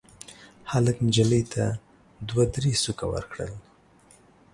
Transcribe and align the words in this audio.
هلک 0.71 0.97
نجلۍ 1.07 1.43
ته 1.53 1.63
دوه 2.27 2.43
درې 2.55 2.71
سوکه 2.83 3.05
ورکړل. 3.13 3.51